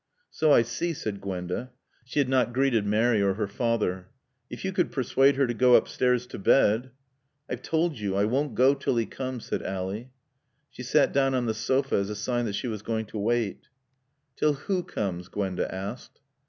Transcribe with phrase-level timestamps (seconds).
[0.31, 1.69] "So I see," said Gwenda.
[2.05, 4.07] She had not greeted Mary or her father.
[4.49, 6.89] "If you could persuade her to go upstairs to bed"
[7.51, 10.05] "I've told you I won't go till he comes," said Ally.
[10.71, 13.67] She sat down on the sofa as a sign that she was going to wait.
[14.35, 16.19] "Till who comes?" Gwenda asked.